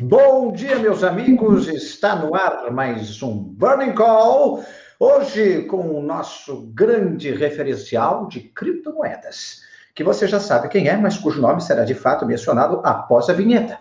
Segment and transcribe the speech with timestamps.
[0.00, 1.66] Bom dia, meus amigos.
[1.66, 4.62] Está no ar mais um Burning Call.
[4.96, 9.62] Hoje com o nosso grande referencial de criptomoedas,
[9.96, 13.32] que você já sabe quem é, mas cujo nome será de fato mencionado após a
[13.32, 13.80] vinheta.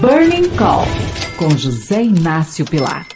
[0.00, 0.82] Burning Call
[1.38, 3.06] com José Inácio Pilar.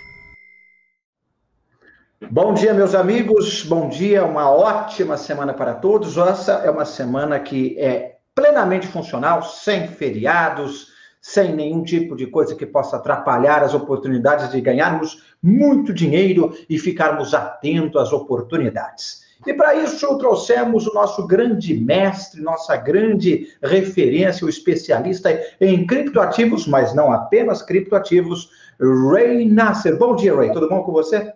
[2.30, 3.64] Bom dia, meus amigos.
[3.64, 6.16] Bom dia, uma ótima semana para todos.
[6.16, 12.54] Essa é uma semana que é plenamente funcional, sem feriados, sem nenhum tipo de coisa
[12.54, 19.28] que possa atrapalhar as oportunidades de ganharmos muito dinheiro e ficarmos atentos às oportunidades.
[19.46, 26.66] E para isso trouxemos o nosso grande mestre, nossa grande referência, o especialista em criptoativos,
[26.66, 29.96] mas não apenas criptoativos, Ray Nasser.
[29.96, 30.52] Bom dia, Ray.
[30.52, 31.32] Tudo bom com você?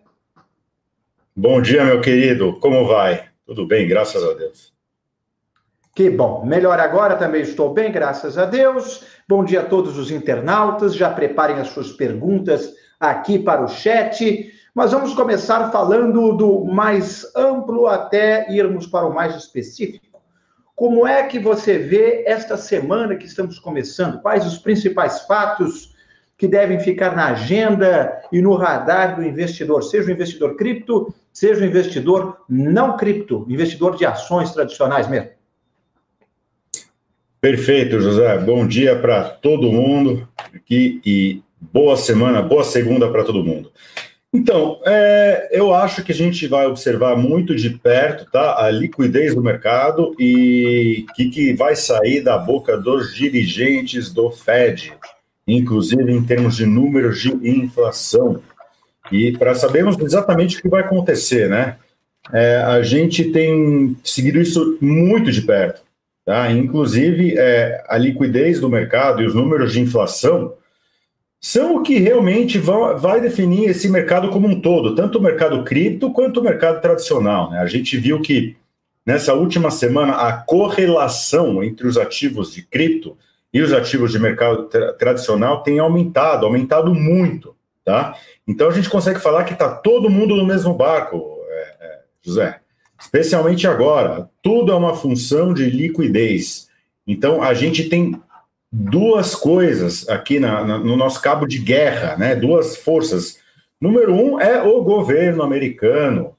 [1.35, 2.59] Bom dia, meu querido.
[2.61, 3.25] Como vai?
[3.47, 4.74] Tudo bem, graças a Deus.
[5.95, 6.45] Que bom.
[6.45, 9.07] Melhor agora, também estou bem, graças a Deus.
[9.29, 10.97] Bom dia a todos os internautas.
[10.97, 14.53] Já preparem as suas perguntas aqui para o chat.
[14.75, 20.21] Mas vamos começar falando do mais amplo até irmos para o mais específico.
[20.75, 24.21] Como é que você vê esta semana que estamos começando?
[24.21, 25.95] Quais os principais fatos
[26.37, 31.63] que devem ficar na agenda e no radar do investidor, seja o investidor cripto, seja
[31.63, 35.31] o investidor não cripto, investidor de ações tradicionais mesmo?
[37.45, 38.39] Perfeito, José.
[38.39, 43.71] Bom dia para todo mundo aqui e boa semana, boa segunda para todo mundo.
[44.33, 49.35] Então, é, eu acho que a gente vai observar muito de perto tá, a liquidez
[49.35, 54.95] do mercado e o que, que vai sair da boca dos dirigentes do Fed,
[55.47, 58.41] inclusive em termos de números de inflação.
[59.13, 61.77] E para sabermos exatamente o que vai acontecer, né?
[62.33, 65.85] É, a gente tem seguido isso muito de perto.
[66.25, 66.51] Tá?
[66.51, 70.55] Inclusive, é, a liquidez do mercado e os números de inflação
[71.39, 75.63] são o que realmente vão, vai definir esse mercado como um todo, tanto o mercado
[75.63, 77.51] cripto quanto o mercado tradicional.
[77.51, 77.59] Né?
[77.59, 78.57] A gente viu que
[79.05, 83.19] nessa última semana a correlação entre os ativos de cripto
[83.53, 87.55] e os ativos de mercado tra tradicional tem aumentado, aumentado muito.
[87.85, 88.17] Tá?
[88.49, 92.61] Então a gente consegue falar que está todo mundo no mesmo barco, é, é, José
[93.05, 94.29] especialmente agora.
[94.43, 96.69] Tudo é uma função de liquidez.
[97.07, 98.21] Então, a gente tem
[98.73, 102.35] duas coisas aqui na, na, no nosso cabo de guerra, né?
[102.35, 103.39] duas forças.
[103.81, 106.35] Número um é o governo americano,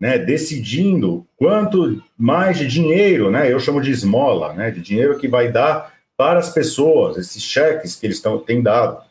[0.00, 5.28] né, decidindo quanto mais de dinheiro, né, eu chamo de esmola, né, de dinheiro que
[5.28, 9.02] vai dar para as pessoas, esses cheques que eles tão, têm dado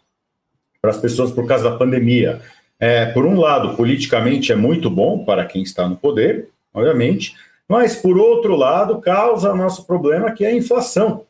[0.82, 2.42] para as pessoas por causa da pandemia.
[2.80, 7.36] É, por um lado, politicamente é muito bom para quem está no poder, obviamente,
[7.70, 11.28] mas, por outro lado, causa nosso problema, que é a inflação.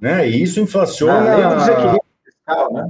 [0.00, 0.28] Né?
[0.28, 1.48] E isso inflaciona.
[1.48, 2.88] Do desequilíbrio fiscal, né?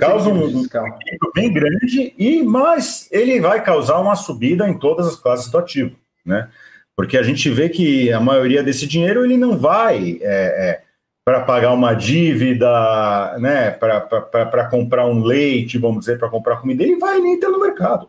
[0.00, 5.16] causa um equilíbrio bem grande, e mas ele vai causar uma subida em todas as
[5.16, 5.94] classes do ativo.
[6.24, 6.48] Né?
[6.96, 10.82] Porque a gente vê que a maioria desse dinheiro ele não vai é, é,
[11.24, 16.96] para pagar uma dívida, né, para comprar um leite, vamos dizer, para comprar comida, ele
[16.96, 18.08] vai nem entra no mercado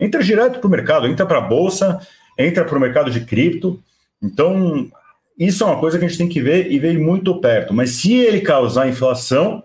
[0.00, 2.00] entra direto para o mercado, entra para a bolsa,
[2.36, 3.80] entra para o mercado de cripto.
[4.22, 4.90] Então,
[5.38, 7.72] isso é uma coisa que a gente tem que ver e ver muito perto.
[7.72, 9.62] Mas se ele causar inflação,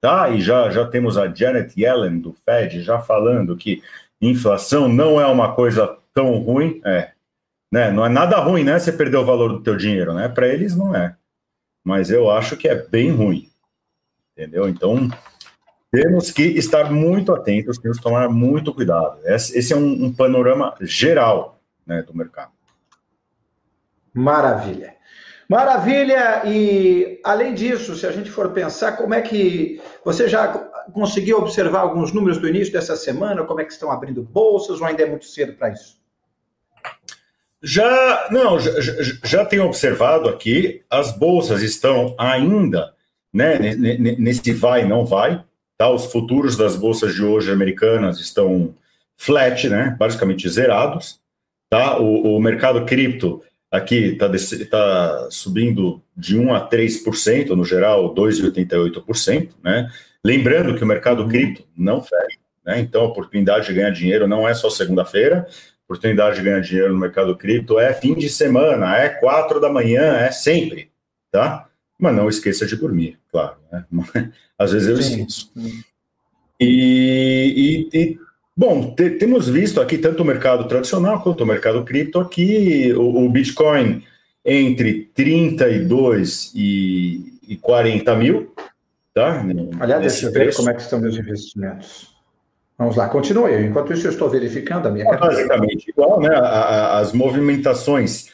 [0.00, 0.30] tá?
[0.30, 3.82] E já, já temos a Janet Yellen do Fed já falando que
[4.20, 7.12] inflação não é uma coisa tão ruim, é,
[7.70, 7.90] né?
[7.90, 8.78] Não é nada ruim, né?
[8.78, 10.28] Você perder o valor do teu dinheiro, né?
[10.28, 11.14] Para eles não é.
[11.84, 13.48] Mas eu acho que é bem ruim.
[14.32, 14.68] Entendeu?
[14.68, 15.08] Então,
[15.90, 19.18] temos que estar muito atentos, temos que tomar muito cuidado.
[19.24, 22.52] Esse é um, um panorama geral né, do mercado.
[24.12, 24.96] Maravilha.
[25.48, 26.42] Maravilha!
[26.44, 30.46] E além disso, se a gente for pensar, como é que você já
[30.92, 33.44] conseguiu observar alguns números do início dessa semana?
[33.44, 35.96] Como é que estão abrindo bolsas ou ainda é muito cedo para isso?
[37.62, 38.72] Já, não, já,
[39.24, 42.94] já tenho observado aqui, as bolsas estão ainda
[43.32, 43.58] né,
[44.18, 45.44] nesse vai não vai,
[45.78, 45.88] Tá?
[45.88, 48.74] Os futuros das bolsas de hoje americanas estão
[49.16, 49.96] flat, né?
[49.98, 51.20] basicamente zerados.
[51.70, 51.98] Tá?
[51.98, 54.28] O, o mercado cripto aqui está
[54.68, 59.50] tá subindo de 1 a 3%, no geral 2,88%.
[59.62, 59.88] Né?
[60.24, 61.28] Lembrando que o mercado uhum.
[61.28, 62.38] cripto não fecha.
[62.64, 62.80] Né?
[62.80, 65.46] Então, a oportunidade de ganhar dinheiro não é só segunda-feira,
[65.84, 70.18] oportunidade de ganhar dinheiro no mercado cripto é fim de semana, é quatro da manhã,
[70.18, 70.90] é sempre,
[71.30, 71.66] tá?
[71.98, 73.56] Mas não esqueça de dormir, claro.
[73.70, 73.84] Né?
[74.58, 75.52] Às vezes eu esqueço.
[76.60, 78.18] E, e, e
[78.56, 83.24] bom, te, temos visto aqui tanto o mercado tradicional quanto o mercado cripto aqui, o,
[83.24, 84.02] o Bitcoin
[84.44, 88.54] entre 32 e, 140 mil.
[89.14, 89.42] Tá?
[89.80, 92.14] Aliás, deixa eu ver como é que estão meus investimentos.
[92.76, 93.66] Vamos lá, continue.
[93.66, 95.34] Enquanto isso, eu estou verificando a minha carteira.
[95.34, 96.30] Basicamente igual, né?
[96.32, 98.28] As movimentações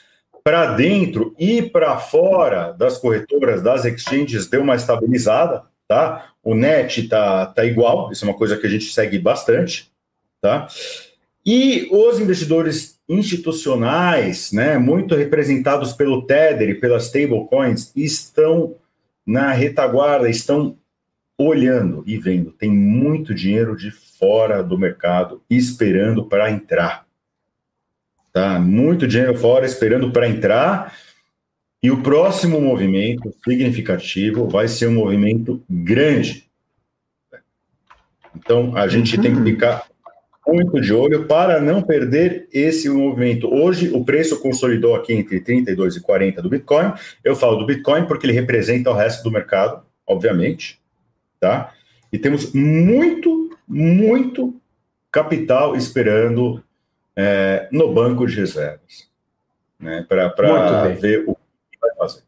[0.45, 6.33] para dentro e para fora das corretoras, das exchanges, deu uma estabilizada, tá?
[6.43, 9.91] O net tá, tá igual, isso é uma coisa que a gente segue bastante,
[10.43, 10.69] tá?
[11.47, 18.77] E os investidores institucionais, né, muito representados pelo Tether e pelas stablecoins, estão
[19.27, 20.77] na retaguarda, estão
[21.39, 22.53] olhando e vendo.
[22.53, 27.04] Tem muito dinheiro de fora do mercado esperando para entrar.
[28.35, 28.59] Tá?
[28.59, 30.93] Muito dinheiro fora esperando para entrar.
[31.81, 36.51] E o próximo movimento significativo vai ser um movimento grande.
[38.35, 39.23] Então, a gente uhum.
[39.23, 39.45] tem que uhum.
[39.45, 39.87] ficar
[40.49, 43.47] muito de olho para não perder esse movimento.
[43.55, 46.93] Hoje, o preço consolidou aqui entre 32 e 40 do Bitcoin.
[47.23, 50.81] Eu falo do Bitcoin porque ele representa o resto do mercado, obviamente,
[51.39, 51.73] tá?
[52.13, 54.59] E temos muito, muito
[55.13, 56.64] capital esperando
[57.17, 59.11] é, no banco de reservas,
[59.79, 60.05] né?
[60.09, 60.29] Para
[60.89, 62.23] ver o que vai fazer.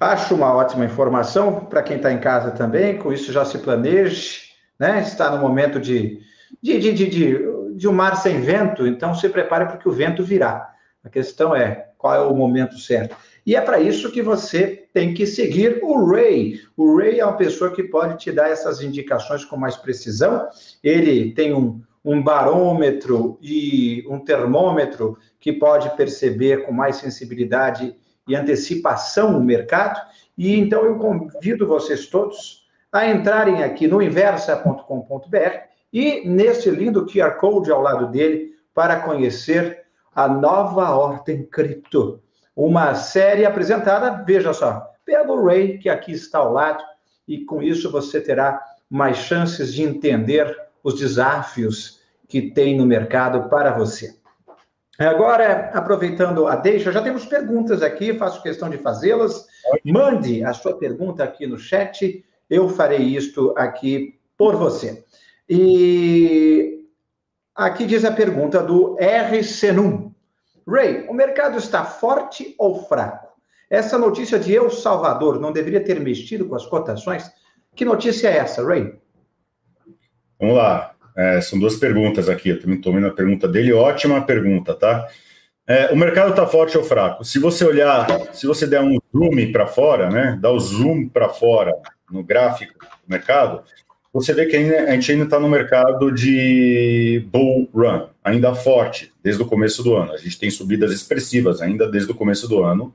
[0.00, 4.48] Acho uma ótima informação para quem está em casa também, com isso já se planeje
[4.78, 5.00] né?
[5.02, 6.20] Está no momento de,
[6.62, 7.38] de, de, de, de,
[7.74, 10.72] de um mar sem vento, então se prepare porque o vento virá.
[11.02, 13.16] A questão é qual é o momento certo.
[13.44, 16.60] E é para isso que você tem que seguir o Ray.
[16.76, 20.48] O Ray é uma pessoa que pode te dar essas indicações com mais precisão.
[20.84, 27.96] Ele tem um, um barômetro e um termômetro que pode perceber com mais sensibilidade
[28.26, 30.00] e antecipação o mercado.
[30.36, 37.36] E então eu convido vocês todos a entrarem aqui no inversa.com.br e nesse lindo QR
[37.38, 39.84] Code ao lado dele para conhecer
[40.14, 42.20] a nova Ordem Cripto,
[42.54, 46.82] uma série apresentada, veja só, pelo Ray, que aqui está ao lado,
[47.26, 48.60] e com isso você terá
[48.90, 50.54] mais chances de entender
[50.88, 54.16] os desafios que tem no mercado para você.
[54.98, 59.46] Agora, aproveitando a deixa, já temos perguntas aqui, faço questão de fazê-las.
[59.84, 65.04] Mande a sua pergunta aqui no chat eu farei isto aqui por você.
[65.48, 66.84] E
[67.54, 69.42] aqui diz a pergunta do R.
[69.44, 70.12] Senum.
[70.66, 73.28] Ray, o mercado está forte ou fraco?
[73.70, 77.30] Essa notícia de El Salvador não deveria ter mexido com as cotações?
[77.74, 78.98] Que notícia é essa, Ray?
[80.38, 80.92] Vamos lá.
[81.16, 82.50] É, são duas perguntas aqui.
[82.50, 83.72] Eu também estou vendo a pergunta dele.
[83.72, 85.08] Ótima pergunta, tá?
[85.66, 87.24] É, o mercado está forte ou fraco?
[87.24, 90.38] Se você olhar, se você der um zoom para fora, né?
[90.40, 91.72] Dá o zoom para fora
[92.10, 93.62] no gráfico do mercado,
[94.12, 99.42] você vê que a gente ainda está no mercado de bull run, ainda forte, desde
[99.42, 100.12] o começo do ano.
[100.12, 102.94] A gente tem subidas expressivas ainda desde o começo do ano.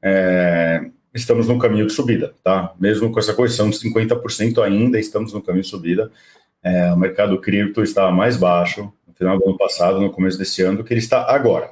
[0.00, 2.72] É, estamos no caminho de subida, tá?
[2.78, 6.12] Mesmo com essa correção de 50% ainda estamos no caminho de subida.
[6.64, 10.62] É, o mercado cripto estava mais baixo no final do ano passado, no começo desse
[10.62, 11.70] ano, do que ele está agora,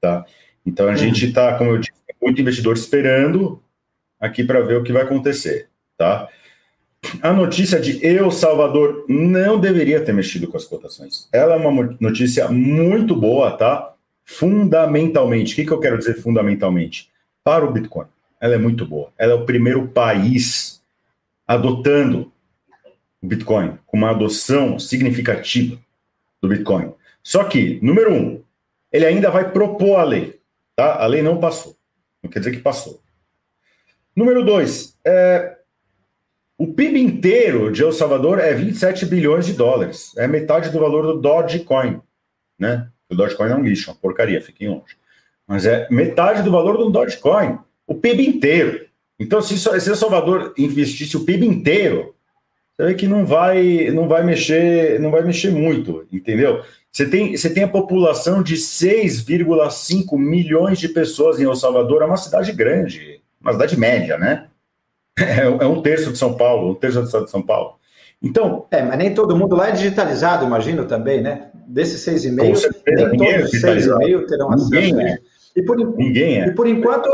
[0.00, 0.24] tá?
[0.64, 1.92] Então a gente está, como eu disse,
[2.22, 3.60] muito investidor esperando
[4.20, 5.68] aqui para ver o que vai acontecer
[5.98, 6.28] tá?
[7.20, 11.28] A notícia de El Salvador não deveria ter mexido com as cotações.
[11.32, 13.94] Ela é uma notícia muito boa, tá?
[14.24, 17.10] Fundamentalmente, o que, que eu quero dizer fundamentalmente?
[17.44, 18.06] Para o Bitcoin,
[18.40, 19.10] ela é muito boa.
[19.18, 20.82] Ela é o primeiro país
[21.46, 22.32] adotando
[23.22, 25.78] o Bitcoin, com uma adoção significativa
[26.40, 26.92] do Bitcoin.
[27.22, 28.42] Só que, número um,
[28.92, 30.40] ele ainda vai propor a lei,
[30.74, 31.02] tá?
[31.02, 31.76] A lei não passou.
[32.22, 33.00] Não quer dizer que passou.
[34.14, 35.58] Número dois, é,
[36.56, 40.12] o PIB inteiro de El Salvador é 27 bilhões de dólares.
[40.16, 42.00] É metade do valor do Dogecoin,
[42.58, 42.88] né?
[43.08, 44.96] O Dogecoin é um lixo, uma porcaria, fiquem longe.
[45.46, 47.58] Mas é metade do valor do Dogecoin.
[47.86, 48.86] O PIB inteiro.
[49.18, 52.14] Então, se, se El Salvador investisse o PIB inteiro,
[52.78, 56.62] você vê que não vai, não vai mexer, não vai mexer muito, entendeu?
[56.92, 62.04] Você tem, você tem a população de 6,5 milhões de pessoas em El Salvador, é
[62.04, 64.46] uma cidade grande, uma cidade média, né?
[65.18, 67.74] É, é, um terço de São Paulo, um terço do estado de São Paulo.
[68.22, 68.66] Então.
[68.70, 71.50] É, mas nem todo mundo lá é digitalizado, imagino também, né?
[71.66, 72.54] Desses seis e meio,
[72.86, 75.00] nem todos os seis e meio terão ninguém acesso.
[75.00, 75.18] É.
[75.56, 76.46] E por, ninguém é.
[76.46, 77.10] E por enquanto,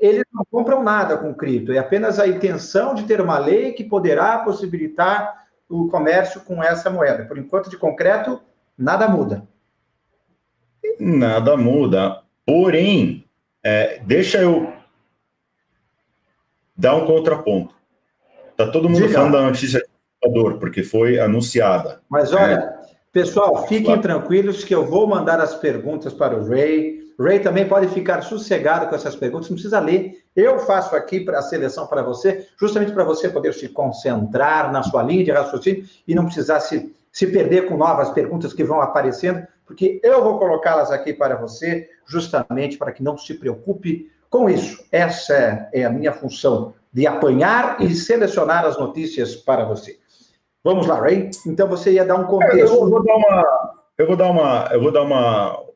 [0.00, 3.84] eles não compram nada com cripto, é apenas a intenção de ter uma lei que
[3.84, 7.24] poderá possibilitar o comércio com essa moeda.
[7.24, 8.40] Por enquanto, de concreto,
[8.76, 9.42] nada muda.
[10.98, 12.22] Nada muda.
[12.44, 13.24] Porém,
[13.64, 14.72] é, deixa eu
[16.76, 17.74] dá um contraponto.
[18.56, 19.14] Tá todo mundo Diga.
[19.14, 19.82] falando da notícia
[20.22, 22.00] do porque foi anunciada.
[22.08, 22.76] Mas olha, é.
[23.12, 24.02] pessoal, fiquem claro.
[24.02, 27.05] tranquilos que eu vou mandar as perguntas para o Ray.
[27.18, 30.22] Ray também pode ficar sossegado com essas perguntas, não precisa ler.
[30.34, 34.82] Eu faço aqui para a seleção para você, justamente para você poder se concentrar na
[34.82, 38.82] sua linha de raciocínio e não precisar se, se perder com novas perguntas que vão
[38.82, 44.50] aparecendo, porque eu vou colocá-las aqui para você, justamente para que não se preocupe com
[44.50, 44.84] isso.
[44.92, 49.98] Essa é a minha função, de apanhar e selecionar as notícias para você.
[50.62, 51.30] Vamos lá, Ray?
[51.46, 52.58] Então você ia dar um contexto.
[52.58, 55.66] Eu vou dar uma, eu vou dar uma, eu vou dar uma,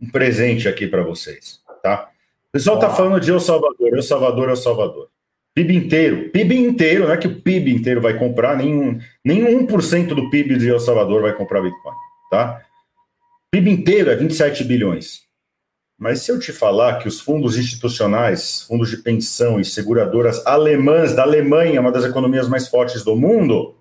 [0.00, 2.10] um presente aqui para vocês, tá?
[2.48, 5.08] O pessoal está falando de El Salvador, El Salvador, El Salvador.
[5.54, 10.14] PIB inteiro, PIB inteiro, não é que o PIB inteiro vai comprar, nenhum, nenhum 1%
[10.14, 11.94] do PIB de El Salvador vai comprar Bitcoin,
[12.30, 12.62] tá?
[13.50, 15.26] PIB inteiro é 27 bilhões.
[15.98, 21.12] Mas se eu te falar que os fundos institucionais, fundos de pensão e seguradoras alemãs
[21.12, 23.74] da Alemanha, uma das economias mais fortes do mundo,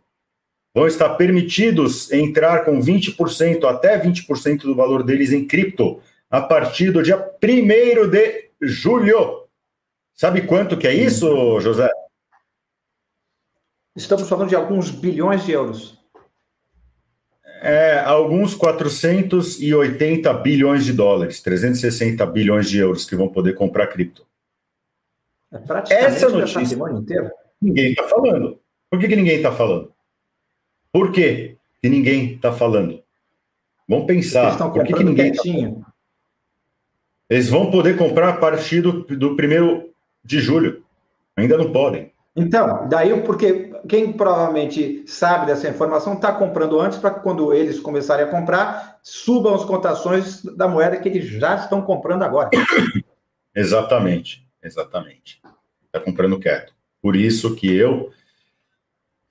[0.77, 6.91] vão estar permitidos entrar com 20%, até 20% do valor deles em cripto, a partir
[6.91, 9.47] do dia 1 de julho.
[10.13, 11.89] Sabe quanto que é isso, José?
[13.95, 15.97] Estamos falando de alguns bilhões de euros
[17.59, 24.27] é, alguns 480 bilhões de dólares, 360 bilhões de euros que vão poder comprar cripto.
[25.89, 27.31] É Essa notícia inteiro.
[27.59, 28.59] ninguém está falando.
[28.91, 29.91] Por que, que ninguém está falando?
[30.91, 33.01] Por que, que ninguém está falando?
[33.87, 34.57] Vamos pensar.
[34.71, 35.43] Por que, que ninguém tá
[37.29, 39.89] Eles vão poder comprar a partir do, do primeiro
[40.23, 40.83] de julho.
[41.35, 42.11] Ainda não podem.
[42.35, 47.79] Então, daí porque quem provavelmente sabe dessa informação está comprando antes para que quando eles
[47.79, 52.49] começarem a comprar, subam as cotações da moeda que eles já estão comprando agora.
[53.55, 55.41] Exatamente, exatamente.
[55.87, 56.75] Está comprando quieto.
[57.01, 58.11] Por isso que eu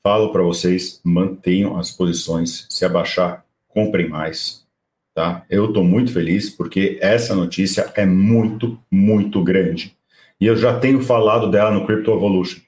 [0.07, 4.65] falo para vocês, mantenham as posições, se abaixar, comprem mais,
[5.13, 5.45] tá?
[5.51, 9.97] Eu estou muito feliz porque essa notícia é muito, muito grande.
[10.41, 12.61] E eu já tenho falado dela no Crypto Evolution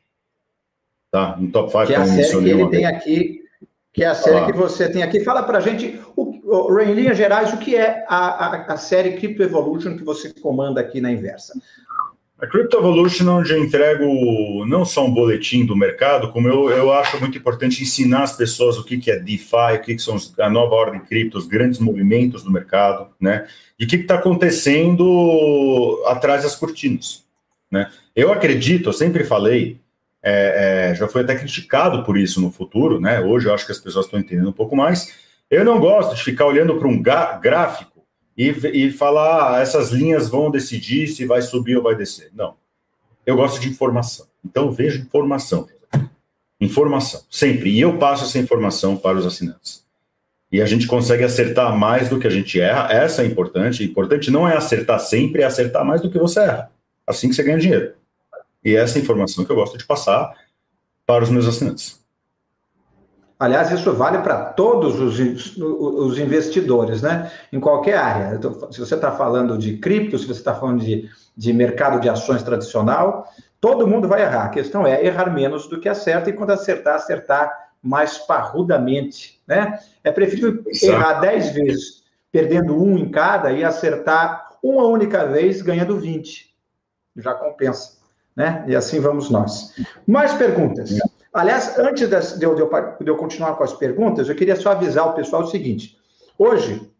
[1.13, 1.37] tá?
[1.39, 3.41] No top 5 que a série que ele tem aqui,
[3.93, 4.47] que é a série ah.
[4.47, 5.21] que você tem aqui.
[5.21, 9.13] Fala para gente, o, o, em linhas gerais, o que é a, a, a, série
[9.13, 11.55] Crypto Evolution que você comanda aqui na Inversa?
[12.41, 16.93] A Crypto Evolution, onde eu entrego não só um boletim do mercado, como eu, eu
[16.93, 20.17] acho muito importante ensinar as pessoas o que, que é DeFi, o que, que são
[20.39, 23.49] a nova ordem cripto, os grandes movimentos do mercado, né?
[23.77, 27.25] E o que está acontecendo atrás das cortinas,
[27.69, 27.91] né?
[28.15, 29.81] Eu acredito, eu sempre falei,
[30.23, 33.19] é, é, já foi até criticado por isso no futuro, né?
[33.19, 35.13] Hoje eu acho que as pessoas estão entendendo um pouco mais.
[35.51, 37.98] Eu não gosto de ficar olhando para um gráfico
[38.39, 42.31] e, e falar ah, essas linhas vão decidir se vai subir ou vai descer.
[42.33, 42.55] Não.
[43.27, 44.27] Eu gosto de informação.
[44.45, 45.69] Então vejo informação.
[46.61, 47.71] Informação, sempre.
[47.71, 49.85] E eu passo essa informação para os assinantes.
[50.51, 52.93] E a gente consegue acertar mais do que a gente erra.
[52.93, 53.85] Essa é importante.
[53.85, 56.71] Importante não é acertar sempre, é acertar mais do que você erra.
[57.07, 57.93] Assim que você ganha dinheiro.
[58.65, 60.33] E essa é informação que eu gosto de passar
[61.05, 62.01] para os meus assinantes.
[63.39, 67.31] Aliás, isso vale para todos os, os, investidores, né?
[67.53, 68.41] Em qualquer área.
[68.73, 72.43] Se você está falando de cripto, se você está falando de, de mercado de ações
[72.43, 74.47] tradicional, todo mundo vai errar.
[74.47, 79.79] A questão é errar menos do que acerta, e quando acertar, acertar mais parrudamente, né?
[80.03, 80.93] É preferível Exato.
[80.93, 82.03] errar 10 vezes,
[82.33, 86.53] perdendo um em cada, e acertar uma única vez, ganhando 20.
[87.17, 87.99] Já compensa
[88.39, 88.65] né?
[88.69, 89.75] E assim vamos nós.
[90.07, 90.97] Mais perguntas.
[91.33, 95.13] Aliás, antes de eu, de eu continuar com as perguntas, eu queria só avisar o
[95.13, 95.97] pessoal o seguinte:
[96.39, 96.91] hoje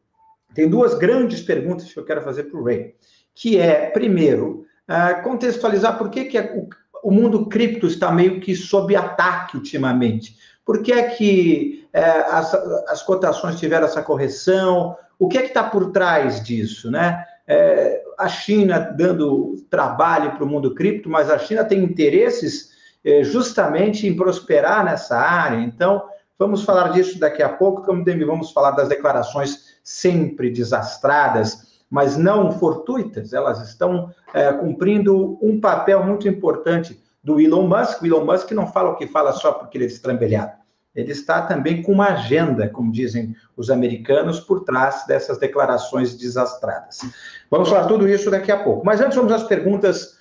[0.55, 2.95] tem duas grandes perguntas que eu quero fazer para o Ray,
[3.35, 6.69] que é, primeiro, uh, contextualizar por que, que o,
[7.03, 10.37] o, mundo cripto está meio que sob ataque ultimamente.
[10.65, 12.55] Por que é que uh, as,
[12.89, 14.97] as cotações tiveram essa correção?
[15.19, 17.25] O que é que está por trás disso, né?
[17.51, 22.77] É, a China dando trabalho para o mundo cripto, mas a China tem interesses é,
[23.23, 25.61] justamente em prosperar nessa área.
[25.61, 26.03] Então,
[26.39, 32.53] vamos falar disso daqui a pouco, como vamos falar das declarações sempre desastradas, mas não
[32.53, 38.03] fortuitas, elas estão é, cumprindo um papel muito importante do Elon Musk.
[38.03, 40.59] O Elon Musk não fala o que fala só porque ele é estrambelhado
[40.99, 46.99] ele está também com uma agenda, como dizem os americanos, por trás dessas declarações desastradas.
[47.49, 48.85] Vamos falar tudo isso daqui a pouco.
[48.85, 50.18] Mas antes vamos às perguntas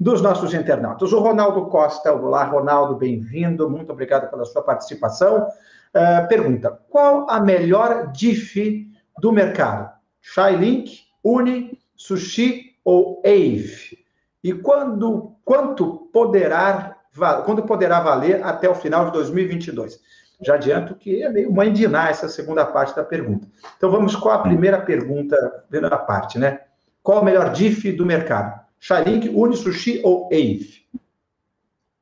[0.00, 1.12] dos nossos internautas.
[1.12, 5.46] O Ronaldo Costa, olá, Ronaldo, bem-vindo, muito obrigado pela sua participação.
[5.94, 8.88] Uh, pergunta: qual a melhor DIF
[9.20, 9.92] do mercado?
[10.22, 13.98] Shylink, Uni, Sushi ou AVE?
[14.42, 16.96] E quando, quanto poderá,
[17.44, 20.00] quando poderá valer até o final de 2022?
[20.40, 23.46] Já adianto que é meio mãe de Iná essa segunda parte da pergunta.
[23.76, 25.36] Então vamos com a primeira pergunta,
[25.68, 26.60] primeira parte, né?
[27.02, 28.69] Qual o melhor DIF do mercado?
[28.82, 30.80] Xalink, Unisushi ou AVE?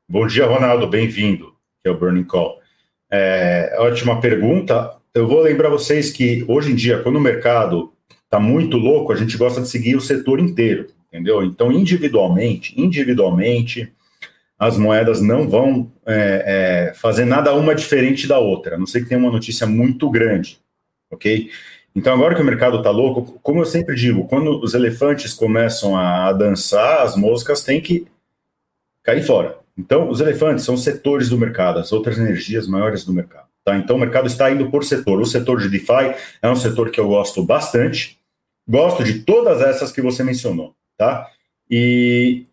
[0.09, 2.61] Bom dia, Ronaldo, bem-vindo, que é o Burning Call.
[3.11, 4.97] É, ótima pergunta.
[5.13, 7.93] Eu vou lembrar vocês que hoje em dia, quando o mercado
[8.25, 11.43] está muito louco, a gente gosta de seguir o setor inteiro, entendeu?
[11.43, 13.93] Então, individualmente, individualmente,
[14.57, 19.03] as moedas não vão é, é, fazer nada uma diferente da outra, a não ser
[19.03, 20.61] que tenha uma notícia muito grande,
[21.11, 21.51] ok?
[21.95, 25.97] Então, agora que o mercado está louco, como eu sempre digo, quando os elefantes começam
[25.97, 28.07] a dançar, as moscas têm que
[29.02, 29.59] cair fora.
[29.76, 33.47] Então, os elefantes são setores do mercado, as outras energias maiores do mercado.
[33.64, 33.76] Tá?
[33.76, 35.21] Então, o mercado está indo por setor.
[35.21, 38.18] O setor de DeFi é um setor que eu gosto bastante.
[38.66, 40.75] Gosto de todas essas que você mencionou.
[40.97, 41.28] Tá?
[41.71, 42.47] E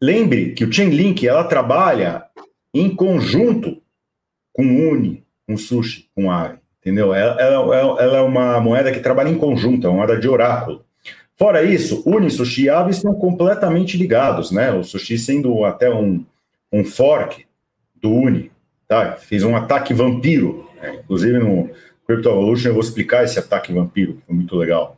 [0.00, 2.24] lembre que o Chainlink ela trabalha
[2.72, 3.80] em conjunto
[4.52, 6.58] com Uni, com Sushi, com Aave.
[6.86, 7.12] Entendeu?
[7.12, 10.84] Ela, ela, ela, é uma moeda que trabalha em conjunto, é uma moeda de oráculo.
[11.34, 14.72] Fora isso, Uni, Sushi e Aave estão completamente ligados, né?
[14.72, 16.24] O Sushi sendo até um,
[16.72, 17.44] um fork
[17.96, 18.52] do Uni,
[18.86, 19.14] tá?
[19.16, 21.00] Fez um ataque vampiro, né?
[21.02, 21.70] inclusive no
[22.06, 24.96] Crypto Evolution eu vou explicar esse ataque vampiro, foi muito legal.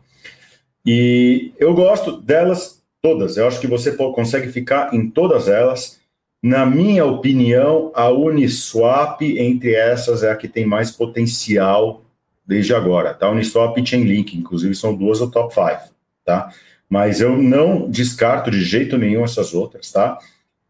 [0.85, 5.98] E eu gosto delas todas, eu acho que você consegue ficar em todas elas.
[6.43, 12.05] Na minha opinião, a Uniswap entre essas é a que tem mais potencial
[12.47, 13.29] desde agora, tá?
[13.29, 15.93] Uniswap e Chainlink, inclusive são duas do top 5
[16.25, 16.53] tá?
[16.89, 20.17] Mas eu não descarto de jeito nenhum essas outras, tá?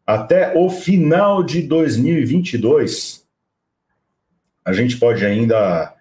[0.07, 3.27] Até o final de 2022,
[4.65, 5.95] a gente pode ainda,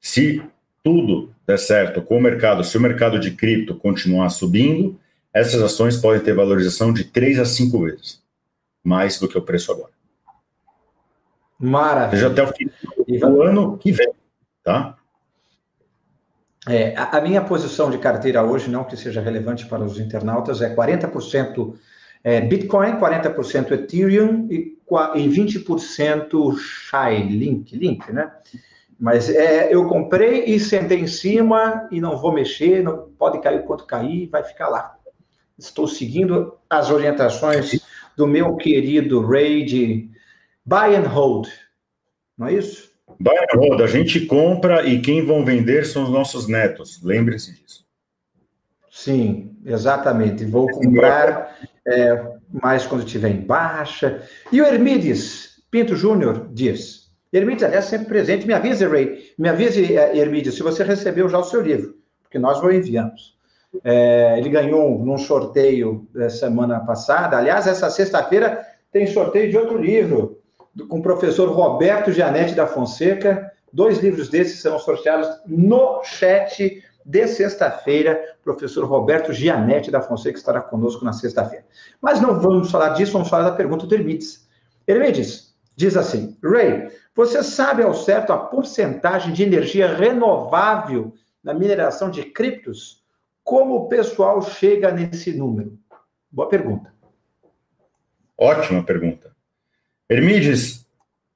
[0.00, 0.42] se
[0.82, 4.98] tudo der certo com o mercado, se o mercado de cripto continuar subindo,
[5.32, 8.23] essas ações podem ter valorização de 3 a 5 vezes
[8.84, 9.92] mais do que o preço agora.
[11.58, 12.26] Maravilha.
[12.26, 12.52] Até o
[13.04, 14.12] final do ano que vem,
[14.62, 14.96] tá?
[16.68, 20.62] É, a, a, minha posição de carteira hoje, não que seja relevante para os internautas,
[20.62, 21.74] é 40%
[22.22, 24.78] é, Bitcoin, 40% Ethereum e,
[25.14, 28.32] e 20% Shai, Link, Link, né?
[28.98, 33.60] Mas é, eu comprei e sentei em cima e não vou mexer, não pode cair
[33.60, 34.96] o quanto cair, vai ficar lá.
[35.58, 37.84] Estou seguindo as orientações
[38.16, 40.10] do meu querido Ray de
[40.64, 41.48] buy and hold,
[42.36, 42.92] não é isso?
[43.20, 47.02] Buy and hold, a gente compra e quem vão vender são os nossos netos.
[47.02, 47.84] Lembre-se disso.
[48.90, 50.44] Sim, exatamente.
[50.44, 54.22] Vou comprar é, mais quando estiver em baixa.
[54.52, 57.10] E o Hermides Pinto Júnior diz.
[57.32, 58.46] Hermides, aliás, sempre presente.
[58.46, 59.32] Me avise, Ray.
[59.36, 63.36] Me avise, é, Hermides, se você recebeu já o seu livro, porque nós o enviamos.
[63.82, 67.36] É, ele ganhou num sorteio da semana passada.
[67.36, 70.38] Aliás, essa sexta-feira tem sorteio de outro livro
[70.88, 73.52] com o professor Roberto Gianetti da Fonseca.
[73.72, 78.20] Dois livros desses serão sorteados no chat de sexta-feira.
[78.42, 81.64] Professor Roberto Gianetti da Fonseca estará conosco na sexta-feira.
[82.00, 84.48] Mas não vamos falar disso, vamos falar da pergunta do Hermides.
[84.86, 92.10] Hermides diz assim: Ray, você sabe ao certo a porcentagem de energia renovável na mineração
[92.10, 93.03] de criptos?
[93.44, 95.78] Como o pessoal chega nesse número?
[96.32, 96.92] Boa pergunta.
[98.36, 99.30] Ótima pergunta.
[100.08, 100.84] Hermides,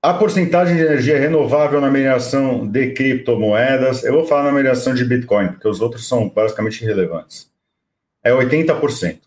[0.01, 5.05] a porcentagem de energia renovável na mineração de criptomoedas, eu vou falar na mineração de
[5.05, 7.51] Bitcoin, porque os outros são basicamente irrelevantes.
[8.25, 9.21] É 80%.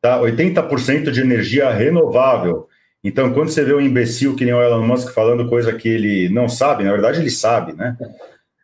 [0.00, 0.18] Tá?
[0.20, 2.68] 80% de energia renovável.
[3.04, 6.28] Então, quando você vê um imbecil que nem o Elon Musk falando coisa que ele
[6.28, 7.96] não sabe, na verdade ele sabe, né?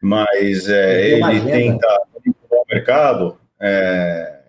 [0.01, 2.08] Mas é, ele tenta o
[2.68, 4.40] mercado, é,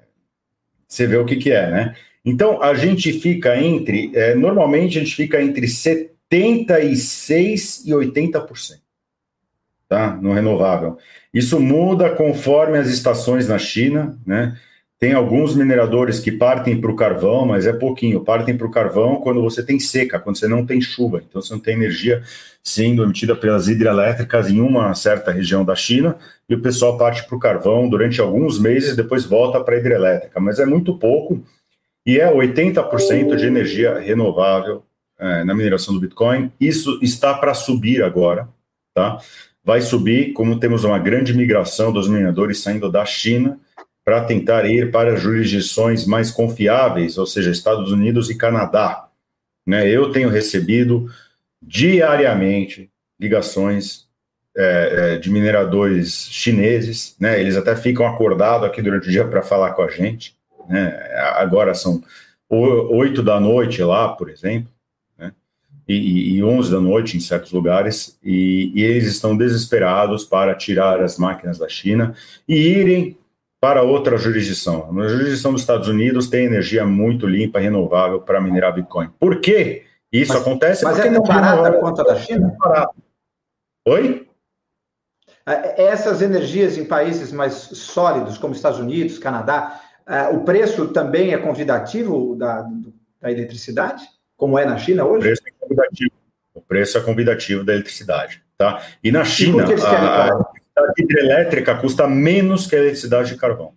[0.87, 1.95] você vê o que, que é, né?
[2.23, 8.79] Então, a gente fica entre, é, normalmente a gente fica entre 76% e 80%,
[9.87, 10.15] tá?
[10.17, 10.97] No renovável.
[11.33, 14.57] Isso muda conforme as estações na China, né?
[14.99, 18.19] Tem alguns mineradores que partem para o carvão, mas é pouquinho.
[18.19, 21.23] Partem para o carvão quando você tem seca, quando você não tem chuva.
[21.25, 22.21] Então, você não tem energia
[22.61, 26.17] sendo emitida pelas hidrelétricas em uma certa região da China,
[26.49, 30.37] e o pessoal parte para o carvão durante alguns meses, depois volta para a hidrelétrica.
[30.39, 31.41] Mas é muito pouco
[32.05, 34.83] e é 80% de energia renovável
[35.17, 36.51] é, na mineração do Bitcoin.
[36.59, 38.49] Isso está para subir agora,
[38.93, 39.17] tá?
[39.63, 43.57] Vai subir, como temos uma grande migração dos mineradores saindo da China
[44.09, 49.07] para tentar ir para jurisdições mais confiáveis, ou seja, Estados Unidos e Canadá.
[49.63, 49.87] Né?
[49.87, 51.07] Eu tenho recebido
[51.61, 54.07] diariamente ligações
[54.57, 57.39] é, é, de mineradores chineses, né?
[57.39, 60.35] Eles até ficam acordados aqui durante o dia para falar com a gente
[60.67, 60.91] né?
[61.35, 62.03] Agora são
[62.49, 64.71] oito da noite lá, por exemplo,
[65.15, 65.31] né?
[65.87, 71.17] e, onze da noite em certos lugares, e, e, eles estão desesperados para tirar as
[71.17, 72.15] máquinas da China
[72.47, 73.17] e irem
[73.59, 74.91] para outra jurisdição.
[74.93, 79.09] Na jurisdição dos Estados Unidos tem energia muito limpa, renovável para minerar Bitcoin.
[79.19, 79.83] Por quê?
[80.11, 82.55] Isso mas, acontece mas porque é tão barata a da China?
[83.85, 84.27] Oi?
[85.45, 91.33] É, essas energias em países mais sólidos, como Estados Unidos, Canadá, é, o preço também
[91.33, 92.65] é convidativo da,
[93.21, 94.03] da eletricidade,
[94.37, 95.17] como é na China hoje?
[95.17, 96.11] O preço é convidativo.
[96.53, 98.41] O preço é convidativo da eletricidade.
[98.57, 98.81] Tá?
[99.03, 103.73] E na China, e a, a eletricidade hidrelétrica custa menos que a eletricidade de carvão.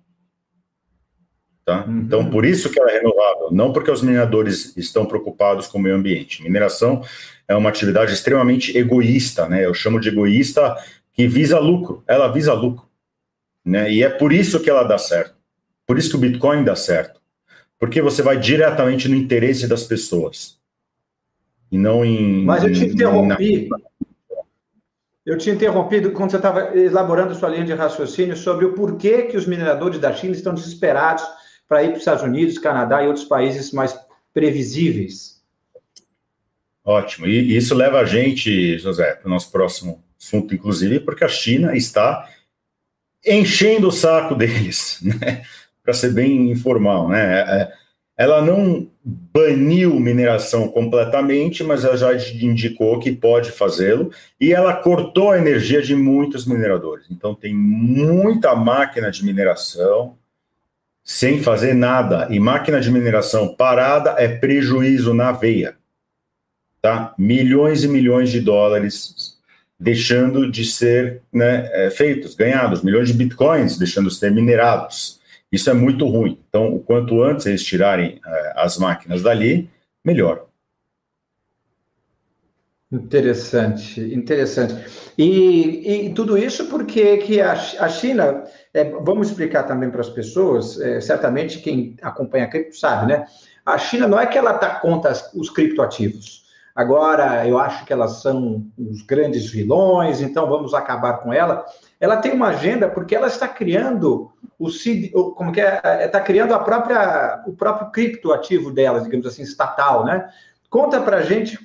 [1.65, 1.85] Tá?
[1.85, 2.01] Uhum.
[2.01, 5.81] Então, por isso que ela é renovável, não porque os mineradores estão preocupados com o
[5.81, 6.43] meio ambiente.
[6.43, 7.05] Mineração
[7.47, 9.65] é uma atividade extremamente egoísta, né?
[9.65, 10.77] Eu chamo de egoísta
[11.13, 12.03] que visa lucro.
[12.07, 12.87] Ela visa lucro,
[13.65, 13.93] né?
[13.93, 15.37] E é por isso que ela dá certo.
[15.87, 17.21] Por isso que o Bitcoin dá certo.
[17.79, 20.59] Porque você vai diretamente no interesse das pessoas.
[21.71, 22.45] E não em.
[22.45, 23.69] Mas eu te interrompi.
[23.69, 23.79] Na...
[25.25, 29.37] Eu te interrompi quando você estava elaborando sua linha de raciocínio sobre o porquê que
[29.37, 31.25] os mineradores da China estão desesperados
[31.69, 33.97] para ir para os Estados Unidos, Canadá e outros países mais
[34.35, 35.41] previsíveis.
[36.85, 37.29] Ótimo.
[37.29, 41.77] E isso leva a gente, José, para o nosso próximo assunto, inclusive, porque a China
[41.77, 42.29] está
[43.25, 45.43] enchendo o saco deles, né?
[45.85, 47.09] para ser bem informal.
[47.09, 47.71] Né?
[48.17, 55.31] Ela não baniu mineração completamente, mas ela já indicou que pode fazê-lo, e ela cortou
[55.31, 57.07] a energia de muitos mineradores.
[57.11, 60.17] Então, tem muita máquina de mineração
[61.05, 62.29] sem fazer nada.
[62.31, 65.77] E máquina de mineração parada é prejuízo na veia.
[66.81, 67.15] Tá?
[67.19, 69.33] Milhões e milhões de dólares
[69.79, 75.21] deixando de ser né, é, feitos, ganhados, milhões de bitcoins deixando de ser minerados.
[75.53, 76.39] Isso é muito ruim.
[76.49, 79.69] Então, o quanto antes eles tirarem é, as máquinas dali,
[80.03, 80.47] melhor.
[82.91, 84.75] Interessante, interessante.
[85.17, 90.11] E, e tudo isso porque que a, a China, é, vamos explicar também para as
[90.11, 93.25] pessoas, é, certamente quem acompanha cripto sabe, né?
[93.65, 96.43] A China não é que ela está contra os criptoativos.
[96.75, 101.67] Agora, eu acho que elas são os grandes vilões, então vamos acabar com ela.
[102.01, 104.71] Ela tem uma agenda porque ela está criando o
[105.33, 110.29] como que é, está criando a própria o próprio criptoativo dela, digamos assim, estatal, né?
[110.71, 111.59] Conta para gente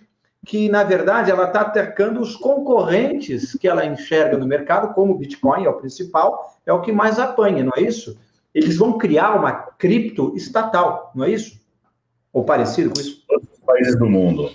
[0.45, 5.17] que, na verdade, ela está atacando os concorrentes que ela enxerga no mercado, como o
[5.17, 8.17] Bitcoin é o principal, é o que mais apanha, não é isso?
[8.53, 11.59] Eles vão criar uma cripto estatal, não é isso?
[12.31, 13.23] Ou parecido com isso?
[13.27, 14.49] Todos os países do mundo.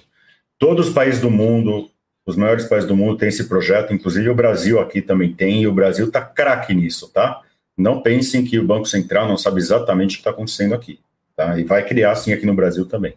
[0.63, 1.91] Todos os países do mundo,
[2.25, 5.67] os maiores países do mundo têm esse projeto, inclusive o Brasil aqui também tem, e
[5.67, 7.41] o Brasil está craque nisso, tá?
[7.77, 11.01] Não pensem que o Banco Central não sabe exatamente o que está acontecendo aqui,
[11.35, 11.59] tá?
[11.59, 13.15] E vai criar, sim, aqui no Brasil também.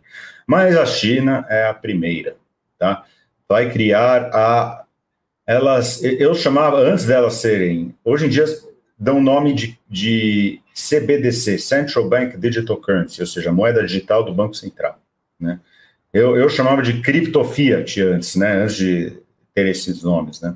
[0.48, 2.36] Mas a China é a primeira
[2.80, 3.06] tá?
[3.48, 4.84] Vai criar a
[5.46, 8.46] elas, eu chamava antes delas serem, hoje em dia
[8.98, 14.56] dão nome de, de CBDC, Central Bank Digital Currency, ou seja, moeda digital do Banco
[14.56, 15.00] Central,
[15.40, 15.60] né?
[16.16, 18.64] Eu, eu chamava de cripto fiat antes, né?
[18.64, 19.12] Antes de
[19.54, 20.56] ter esses nomes, né?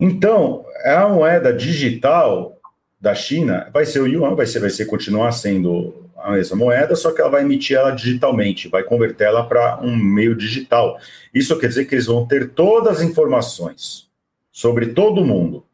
[0.00, 2.58] Então, a moeda digital
[3.00, 6.96] da China vai ser o yuan, vai ser, vai ser continuar sendo a mesma moeda,
[6.96, 10.98] só que ela vai emitir ela digitalmente, vai converter ela para um meio digital.
[11.32, 14.10] Isso quer dizer que eles vão ter todas as informações
[14.50, 15.64] sobre todo mundo.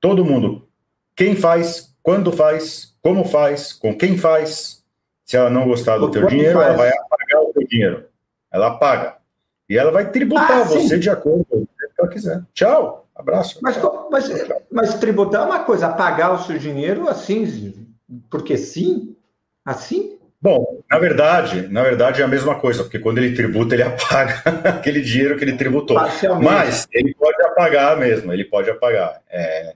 [0.00, 0.62] Todo mundo.
[1.16, 4.84] Quem faz, quando faz, como faz, com quem faz.
[5.24, 6.68] Se ela não gostar do teu dinheiro, faz.
[6.68, 8.04] ela vai apagar o teu dinheiro.
[8.52, 9.16] Ela apaga.
[9.68, 10.98] E ela vai tributar ah, você sim.
[10.98, 12.42] de acordo com o que ela quiser.
[12.54, 13.06] Tchau.
[13.14, 13.58] Abraço.
[13.60, 13.76] Mas,
[14.10, 14.30] mas,
[14.70, 17.74] mas tributar é uma coisa, pagar o seu dinheiro assim,
[18.30, 19.16] porque sim,
[19.68, 20.18] Assim?
[20.40, 24.42] Bom, na verdade, na verdade é a mesma coisa, porque quando ele tributa, ele apaga
[24.64, 25.98] aquele dinheiro que ele tributou.
[26.42, 29.20] Mas ele pode apagar mesmo, ele pode apagar.
[29.28, 29.74] É,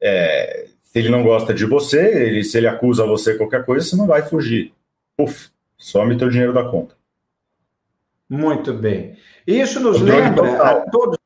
[0.00, 3.96] é, se ele não gosta de você, ele, se ele acusa você qualquer coisa, você
[3.96, 4.72] não vai fugir.
[5.14, 6.94] Puf, some teu dinheiro da conta.
[8.28, 9.16] Muito bem.
[9.46, 10.66] Isso nos Controle lembra total.
[10.66, 11.18] a todos.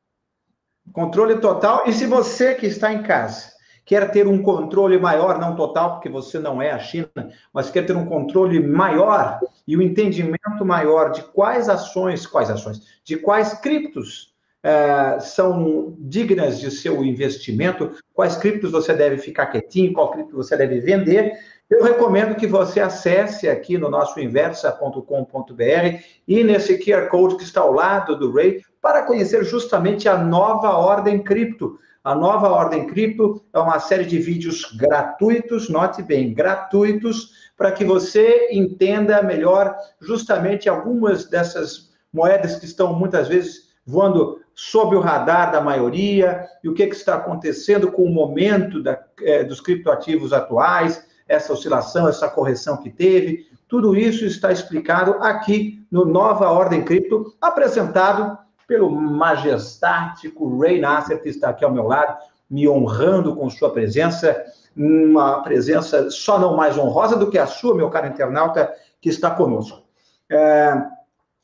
[0.91, 1.83] Controle total.
[1.87, 3.53] E se você que está em casa
[3.85, 7.09] quer ter um controle maior, não total, porque você não é a China,
[7.53, 12.49] mas quer ter um controle maior e o um entendimento maior de quais ações, quais
[12.49, 14.33] ações, de quais criptos
[14.65, 20.55] eh, são dignas de seu investimento, quais criptos você deve ficar quietinho, qual cripto você
[20.55, 21.33] deve vender.
[21.73, 27.61] Eu recomendo que você acesse aqui no nosso inversa.com.br e nesse QR Code que está
[27.61, 31.79] ao lado do Ray para conhecer justamente a nova ordem cripto.
[32.03, 37.85] A nova Ordem Cripto é uma série de vídeos gratuitos, note bem, gratuitos, para que
[37.85, 45.49] você entenda melhor justamente algumas dessas moedas que estão muitas vezes voando sob o radar
[45.51, 50.33] da maioria, e o que, que está acontecendo com o momento da, é, dos criptoativos
[50.33, 53.47] atuais, essa oscilação, essa correção que teve.
[53.67, 61.29] Tudo isso está explicado aqui no Nova Ordem Cripto, apresentado pelo majestático Ray Nasser, que
[61.29, 62.17] está aqui ao meu lado,
[62.49, 64.43] me honrando com sua presença,
[64.75, 69.31] uma presença só não mais honrosa do que a sua, meu caro internauta, que está
[69.31, 69.83] conosco.
[70.29, 70.81] É,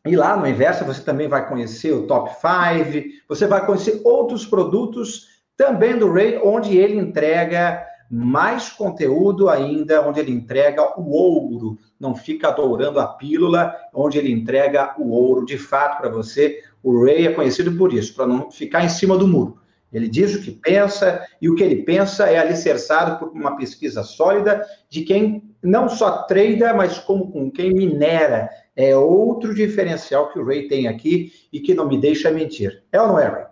[0.06, 4.46] e lá no Inversa você também vai conhecer o Top 5, você vai conhecer outros
[4.46, 11.78] produtos também do Ray, onde ele entrega mais conteúdo ainda, onde ele entrega o ouro,
[12.00, 16.64] não fica dourando a pílula, onde ele entrega o ouro de fato para você.
[16.82, 19.60] O Ray é conhecido por isso, para não ficar em cima do muro.
[19.92, 24.04] Ele diz o que pensa, e o que ele pensa é alicerçado por uma pesquisa
[24.04, 28.50] sólida de quem não só trada, mas como com quem minera.
[28.76, 32.84] É outro diferencial que o Ray tem aqui e que não me deixa mentir.
[32.92, 33.49] É ou não é, Ray?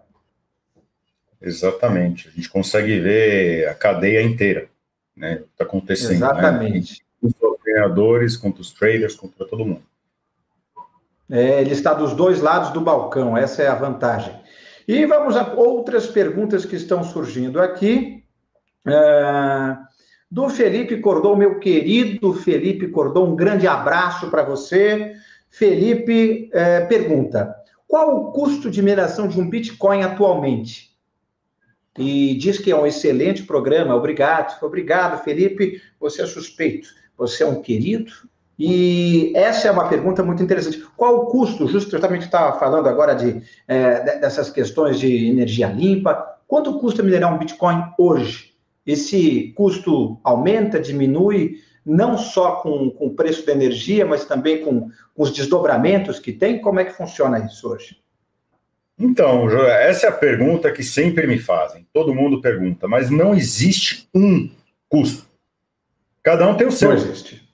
[1.42, 2.28] Exatamente.
[2.28, 4.70] A gente consegue ver a cadeia inteira,
[5.16, 5.44] né?
[5.52, 6.20] Está acontecendo.
[6.20, 6.28] Né?
[6.28, 7.04] Exatamente.
[7.22, 7.30] Né?
[7.30, 9.84] Os treinadores, contra os traders, contra todo mundo.
[11.30, 14.34] É, ele está dos dois lados do balcão, essa é a vantagem.
[14.88, 18.24] E vamos a outras perguntas que estão surgindo aqui.
[18.88, 19.78] É,
[20.32, 25.14] do Felipe Cordon, meu querido Felipe Cordon, um grande abraço para você.
[25.50, 27.54] Felipe é, pergunta:
[27.86, 30.87] qual o custo de mineração de um Bitcoin atualmente?
[31.98, 33.96] E diz que é um excelente programa.
[33.96, 35.82] Obrigado, obrigado, Felipe.
[36.00, 36.90] Você é suspeito.
[37.18, 38.12] Você é um querido,
[38.60, 40.84] e essa é uma pergunta muito interessante.
[40.96, 46.80] Qual o custo, justamente estava falando agora de, é, dessas questões de energia limpa, quanto
[46.80, 48.54] custa minerar um Bitcoin hoje?
[48.86, 54.90] Esse custo aumenta, diminui, não só com, com o preço da energia, mas também com,
[55.14, 56.60] com os desdobramentos que tem?
[56.60, 57.98] Como é que funciona isso hoje?
[59.00, 61.86] Então, essa é a pergunta que sempre me fazem.
[61.94, 64.50] Todo mundo pergunta, mas não existe um
[64.90, 65.28] custo.
[66.24, 66.90] Cada um tem o seu.
[66.90, 67.48] Não existe.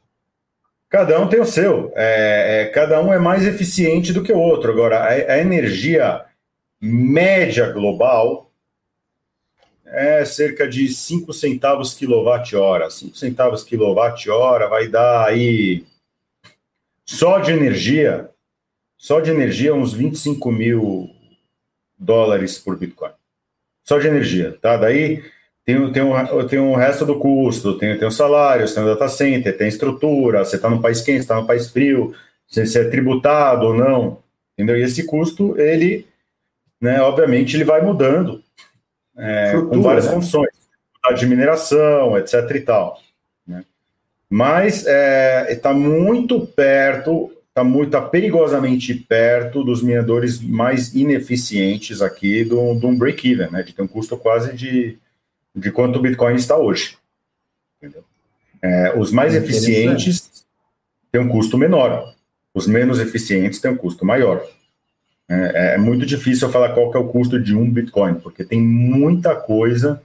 [0.90, 1.92] Cada um tem o seu.
[1.96, 4.72] É, é, cada um é mais eficiente do que o outro.
[4.72, 6.24] Agora, a, a energia
[6.80, 8.52] média global
[9.86, 12.90] é cerca de 5 centavos quilowatt-hora.
[12.90, 15.86] 5 centavos quilowatt-hora vai dar aí,
[17.06, 18.30] só de energia,
[18.98, 21.10] só de energia, uns 25 mil
[22.04, 23.12] dólares por Bitcoin.
[23.84, 24.78] Só de energia, tá?
[24.78, 25.24] Daí
[25.66, 29.08] tem, tem, o, tem o resto do custo, tem, tem os salários, tem o data
[29.08, 32.13] center, tem estrutura, você está no país quente, está no país frio,
[32.48, 34.20] se você é tributado ou não,
[34.54, 34.78] entendeu?
[34.78, 36.06] E esse custo, ele,
[36.80, 38.44] né, obviamente, ele vai mudando
[39.18, 40.13] é, com várias né?
[40.13, 40.52] funções,
[41.18, 43.02] de mineração, etc e tal.
[43.46, 43.66] Né?
[44.30, 52.02] Mas está é, tá muito perto, está muito tá perigosamente perto dos mineradores mais ineficientes
[52.02, 53.62] aqui do, do um break-even, né?
[53.62, 54.98] De ter um custo quase de
[55.56, 56.98] de quanto o Bitcoin está hoje.
[58.62, 60.46] É, os mais eficientes
[61.12, 62.16] têm um custo menor,
[62.54, 64.44] os menos eficientes têm um custo maior.
[65.30, 69.36] É, é, muito difícil falar qual é o custo de um Bitcoin, porque tem muita
[69.36, 70.02] coisa,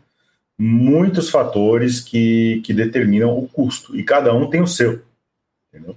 [0.58, 5.02] muitos fatores que, que determinam o custo, e cada um tem o seu.
[5.72, 5.96] Entendeu?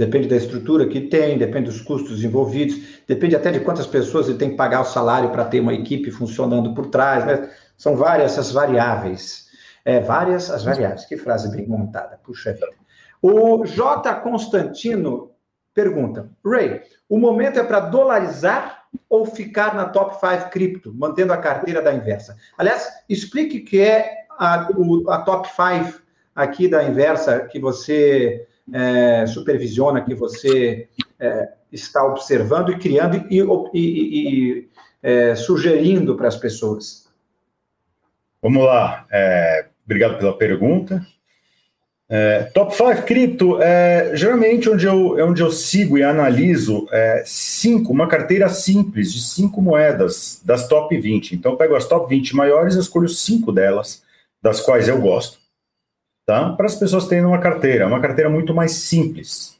[0.00, 4.38] Depende da estrutura que tem, depende dos custos envolvidos, depende até de quantas pessoas ele
[4.38, 7.50] tem que pagar o salário para ter uma equipe funcionando por trás, né?
[7.76, 9.50] São várias as variáveis.
[9.84, 11.04] É, várias as variáveis.
[11.04, 12.70] Que frase bem montada, puxa vida.
[13.20, 14.14] O J.
[14.22, 15.32] Constantino
[15.74, 21.36] pergunta: Ray, o momento é para dolarizar ou ficar na top 5 cripto, mantendo a
[21.36, 22.38] carteira da inversa?
[22.56, 26.00] Aliás, explique que é a, o, a top 5
[26.34, 33.40] aqui da inversa que você é, supervisiona, que você é, está observando e criando e,
[33.72, 34.68] e, e
[35.02, 37.08] é, sugerindo para as pessoas?
[38.42, 39.06] Vamos lá.
[39.10, 41.04] É, obrigado pela pergunta.
[42.12, 46.88] É, top 5 cripto é geralmente onde eu, onde eu sigo e analiso
[47.24, 51.36] cinco, uma carteira simples de cinco moedas das top 20.
[51.36, 54.02] Então, eu pego as top 20 maiores e escolho cinco delas,
[54.42, 55.39] das quais eu gosto
[56.30, 56.50] tá?
[56.50, 57.88] para as pessoas terem uma carteira.
[57.88, 59.58] Uma carteira muito mais simples.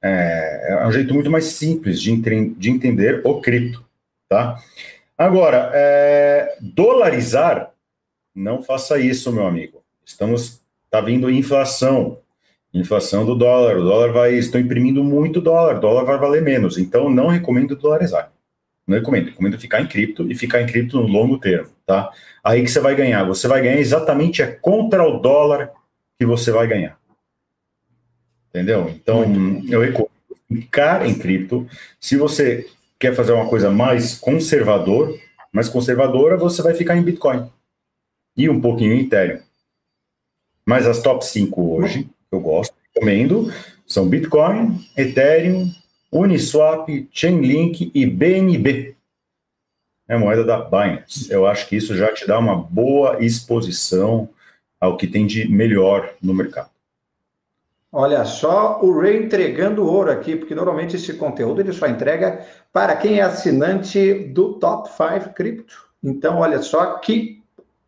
[0.00, 2.14] É, é um jeito muito mais simples de,
[2.50, 3.84] de entender o cripto.
[4.28, 4.60] Tá?
[5.16, 7.72] Agora, é, dolarizar,
[8.32, 9.82] não faça isso, meu amigo.
[10.06, 12.18] Estamos, tá vindo inflação,
[12.72, 13.78] inflação do dólar.
[13.78, 16.78] O dólar vai, estão imprimindo muito dólar, o dólar vai valer menos.
[16.78, 18.30] Então, não recomendo dolarizar.
[18.86, 22.08] Não recomendo, recomendo ficar em cripto e ficar em cripto no longo termo, tá?
[22.42, 25.72] Aí que você vai ganhar, você vai ganhar exatamente é contra o dólar
[26.18, 26.98] que você vai ganhar.
[28.48, 28.88] Entendeu?
[28.88, 29.24] Então,
[29.68, 30.10] eu recomendo
[30.48, 31.68] ficar em cripto.
[32.00, 32.66] Se você
[32.98, 35.18] quer fazer uma coisa mais conservador,
[35.52, 37.48] mais conservadora, você vai ficar em Bitcoin.
[38.36, 39.40] E um pouquinho em Ethereum.
[40.66, 43.52] Mas as top 5 hoje, que eu gosto, recomendo,
[43.86, 45.72] são Bitcoin, Ethereum,
[46.10, 48.96] Uniswap, Chainlink e BNB.
[50.08, 51.30] É a moeda da Binance.
[51.30, 54.28] Eu acho que isso já te dá uma boa exposição
[54.80, 56.70] ao que tem de melhor no mercado.
[57.90, 62.94] Olha só o Ray entregando ouro aqui, porque normalmente esse conteúdo ele só entrega para
[62.94, 65.88] quem é assinante do Top 5 Cripto.
[66.04, 67.42] Então, olha só que,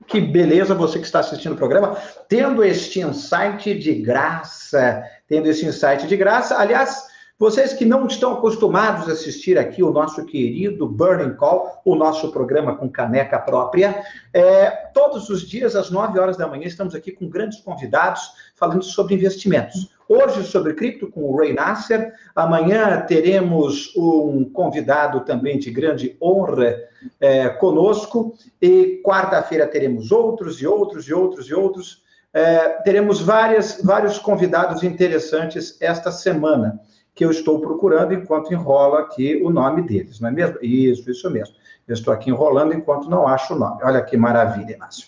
[0.07, 1.99] que beleza você que está assistindo o programa,
[2.29, 6.59] tendo este insight de graça, tendo esse insight de graça.
[6.59, 7.07] Aliás,
[7.41, 12.31] vocês que não estão acostumados a assistir aqui o nosso querido Burning Call, o nosso
[12.31, 17.11] programa com caneca própria, é, todos os dias, às 9 horas da manhã, estamos aqui
[17.11, 19.89] com grandes convidados falando sobre investimentos.
[20.07, 26.77] Hoje sobre cripto com o Ray Nasser, amanhã teremos um convidado também de grande honra
[27.19, 32.03] é, conosco, e quarta-feira teremos outros e outros e outros e outros.
[32.35, 36.79] É, teremos várias, vários convidados interessantes esta semana
[37.21, 40.57] que eu estou procurando enquanto enrola aqui o nome deles, não é mesmo?
[40.63, 41.55] Isso, isso mesmo.
[41.87, 43.79] Eu estou aqui enrolando enquanto não acho o nome.
[43.83, 45.07] Olha que maravilha, Inácio.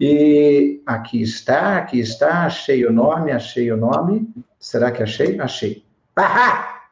[0.00, 4.28] E aqui está, aqui está, achei o nome, achei o nome.
[4.58, 5.38] Será que achei?
[5.38, 5.84] Achei.
[6.16, 6.82] Ahá!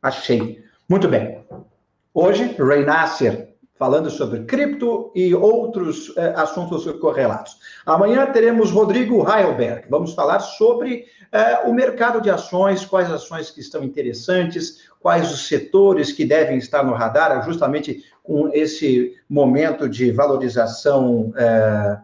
[0.00, 0.62] Achei.
[0.88, 1.44] Muito bem.
[2.14, 7.58] Hoje, Ray Nasser, falando sobre cripto e outros eh, assuntos correlatos.
[7.84, 9.86] Amanhã teremos Rodrigo Heilberg.
[9.90, 15.48] Vamos falar sobre eh, o mercado de ações, quais ações que estão interessantes, quais os
[15.48, 21.98] setores que devem estar no radar, justamente com esse momento de valorização eh,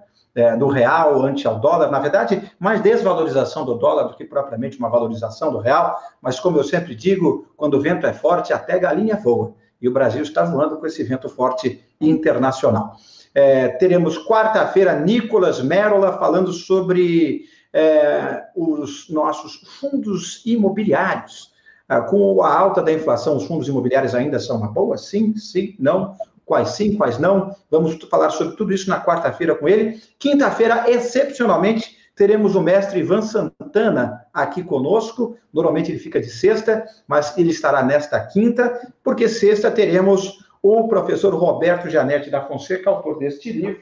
[0.59, 1.91] do real ante ao dólar.
[1.91, 5.97] Na verdade, mais desvalorização do dólar do que propriamente uma valorização do real.
[6.21, 9.93] Mas, como eu sempre digo, quando o vento é forte, até galinha voa e o
[9.93, 12.97] Brasil está voando com esse vento forte internacional.
[13.35, 21.51] É, teremos quarta-feira Nicolas Merola falando sobre é, os nossos fundos imobiliários.
[21.89, 24.97] Ah, com a alta da inflação, os fundos imobiliários ainda são uma boa?
[24.97, 26.15] Sim, sim, não.
[26.45, 27.55] Quais sim, quais não?
[27.71, 30.01] Vamos falar sobre tudo isso na quarta-feira com ele.
[30.19, 35.39] Quinta-feira, excepcionalmente, Teremos o mestre Ivan Santana aqui conosco.
[35.51, 41.35] Normalmente ele fica de sexta, mas ele estará nesta quinta, porque sexta teremos o professor
[41.35, 43.81] Roberto Janete da Fonseca, autor deste livro,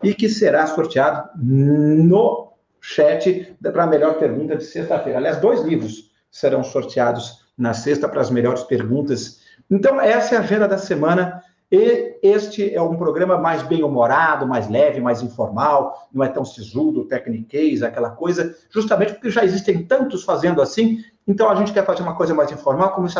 [0.00, 5.18] e que será sorteado no chat para a melhor pergunta de sexta-feira.
[5.18, 9.40] Aliás, dois livros serão sorteados na sexta para as melhores perguntas.
[9.68, 11.42] Então, essa é a agenda da semana.
[11.76, 17.04] E este é um programa mais bem-humorado, mais leve, mais informal, não é tão sisudo,
[17.04, 22.04] tecniquez, aquela coisa, justamente porque já existem tantos fazendo assim, então a gente quer fazer
[22.04, 23.18] uma coisa mais informal, como se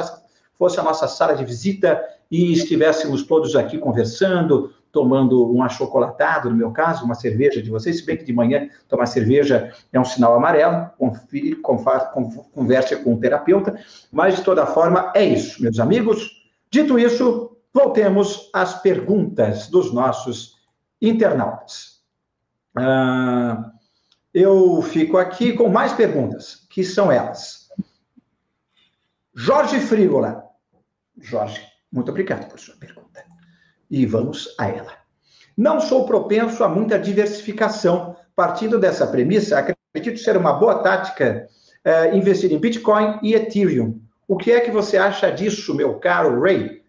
[0.56, 6.54] fosse a nossa sala de visita e estivéssemos todos aqui conversando, tomando um achocolatado, no
[6.54, 10.04] meu caso, uma cerveja de vocês, se bem que de manhã tomar cerveja é um
[10.04, 13.76] sinal amarelo, confie, converse com o terapeuta,
[14.12, 16.44] mas de toda forma é isso, meus amigos.
[16.70, 20.54] Dito isso, Voltemos às perguntas dos nossos
[21.02, 22.00] internautas.
[22.76, 23.72] Ah,
[24.32, 27.68] eu fico aqui com mais perguntas, que são elas.
[29.34, 30.44] Jorge Frígola.
[31.20, 31.60] Jorge,
[31.90, 33.24] muito obrigado por sua pergunta.
[33.90, 34.92] E vamos a ela.
[35.56, 38.16] Não sou propenso a muita diversificação.
[38.36, 41.48] Partindo dessa premissa, acredito ser uma boa tática
[41.84, 44.00] eh, investir em Bitcoin e Ethereum.
[44.26, 46.83] O que é que você acha disso, meu caro Ray?